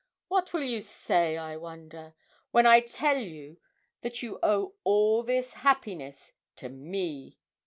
[0.29, 2.15] What will you say, I wonder,
[2.49, 3.59] when I tell you
[4.01, 7.37] that you owe all this happiness to me?